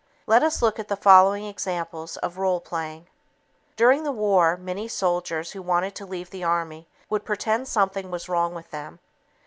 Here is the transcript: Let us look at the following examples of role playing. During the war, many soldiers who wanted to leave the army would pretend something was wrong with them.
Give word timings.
Let 0.25 0.41
us 0.41 0.63
look 0.63 0.79
at 0.79 0.87
the 0.87 0.95
following 0.95 1.45
examples 1.45 2.17
of 2.17 2.39
role 2.39 2.59
playing. 2.59 3.05
During 3.75 4.01
the 4.01 4.11
war, 4.11 4.57
many 4.57 4.87
soldiers 4.87 5.51
who 5.51 5.61
wanted 5.61 5.93
to 5.93 6.07
leave 6.07 6.31
the 6.31 6.43
army 6.43 6.87
would 7.07 7.23
pretend 7.23 7.67
something 7.67 8.09
was 8.09 8.27
wrong 8.27 8.55
with 8.55 8.71
them. 8.71 8.97